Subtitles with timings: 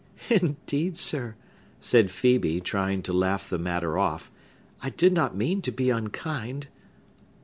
[0.31, 1.35] "Indeed, sir,"
[1.79, 4.31] said Phœbe, trying to laugh the matter off,
[4.81, 6.65] "I did not mean to be unkind."